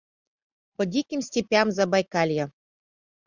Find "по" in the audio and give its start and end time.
0.77-0.85